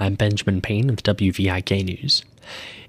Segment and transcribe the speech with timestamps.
[0.00, 2.24] I'm Benjamin Payne of WVIK News.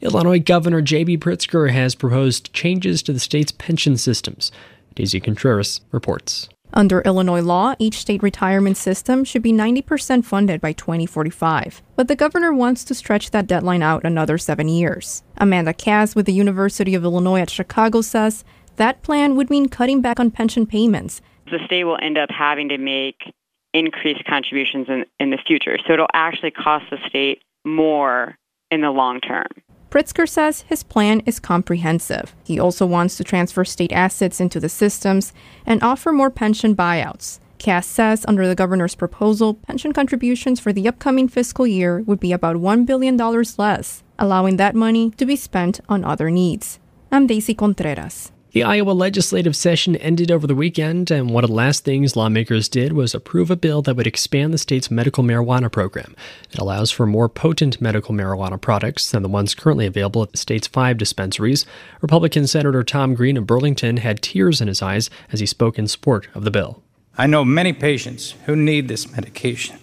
[0.02, 1.18] Illinois Governor J.B.
[1.18, 4.52] Pritzker has proposed changes to the state's pension systems.
[4.94, 6.50] Daisy Contreras reports.
[6.72, 11.82] Under Illinois law, each state retirement system should be 90% funded by 2045.
[11.96, 15.24] But the governor wants to stretch that deadline out another seven years.
[15.38, 18.44] Amanda Kass with the University of Illinois at Chicago says
[18.76, 21.22] that plan would mean cutting back on pension payments.
[21.46, 23.34] The state will end up having to make
[23.74, 25.78] increased contributions in, in the future.
[25.86, 28.38] So it'll actually cost the state more
[28.72, 29.48] in the long term.
[29.90, 32.36] Pritzker says his plan is comprehensive.
[32.44, 35.34] He also wants to transfer state assets into the systems
[35.66, 37.40] and offer more pension buyouts.
[37.58, 42.32] Kass says under the governor's proposal, pension contributions for the upcoming fiscal year would be
[42.32, 43.18] about $1 billion
[43.58, 46.80] less, allowing that money to be spent on other needs.
[47.12, 48.32] I'm Daisy Contreras.
[48.52, 52.68] The Iowa legislative session ended over the weekend, and one of the last things lawmakers
[52.68, 56.16] did was approve a bill that would expand the state's medical marijuana program.
[56.52, 60.40] It allows for more potent medical marijuana products than the ones currently available at the
[60.40, 61.68] state's five dispensaries.
[62.02, 65.88] Republican Senator Tom Greene of Burlington had tears in his eyes as he spoke in
[65.88, 66.82] support of the bill.
[67.20, 69.78] I know many patients who need this medication.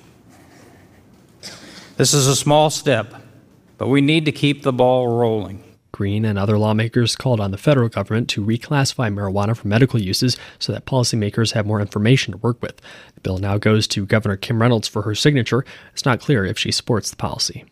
[1.99, 3.15] This is a small step,
[3.79, 5.63] but we need to keep the ball rolling.
[5.97, 10.37] Greene and other lawmakers called on the federal government to reclassify marijuana for medical uses
[10.59, 12.83] so that policymakers have more information to work with.
[13.15, 15.65] The bill now goes to Governor Kim Reynolds for her signature.
[15.95, 17.65] It's not clear if she supports the policy.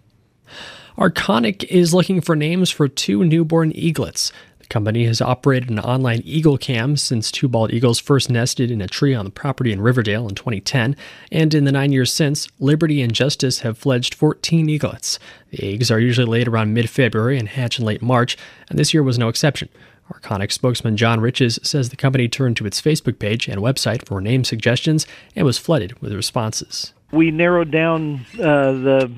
[0.96, 4.32] Arconic is looking for names for two newborn eaglets.
[4.64, 8.80] The company has operated an online eagle cam since two bald eagles first nested in
[8.80, 10.96] a tree on the property in Riverdale in 2010,
[11.30, 15.18] and in the nine years since, Liberty and Justice have fledged 14 eaglets.
[15.50, 18.38] The eggs are usually laid around mid February and hatch in late March,
[18.70, 19.68] and this year was no exception.
[20.10, 24.18] Arconic spokesman John Riches says the company turned to its Facebook page and website for
[24.22, 25.06] name suggestions
[25.36, 26.94] and was flooded with responses.
[27.12, 29.12] We narrowed down uh, the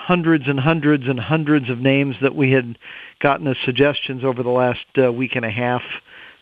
[0.00, 2.78] hundreds and hundreds and hundreds of names that we had
[3.20, 5.82] gotten as suggestions over the last uh, week and a half,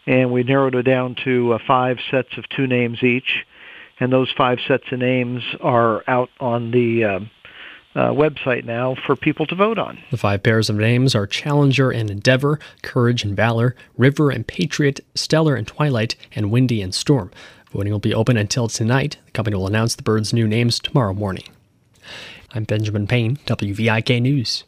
[0.06, 3.44] and we narrowed it down to uh, five sets of two names each.
[4.00, 7.20] And those five sets of names are out on the uh,
[7.96, 9.98] uh, website now for people to vote on.
[10.12, 15.00] The five pairs of names are Challenger and Endeavor, Courage and Valor, River and Patriot,
[15.16, 17.32] Stellar and Twilight, and Windy and Storm.
[17.72, 19.18] Voting will be open until tonight.
[19.26, 21.44] The company will announce the birds' new names tomorrow morning.
[22.54, 24.64] I'm Benjamin Payne, WVIK News.